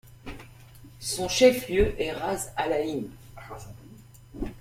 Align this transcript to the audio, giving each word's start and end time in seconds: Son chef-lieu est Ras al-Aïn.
Son 0.99 1.29
chef-lieu 1.29 1.93
est 2.01 2.11
Ras 2.13 2.47
al-Aïn. 2.57 3.03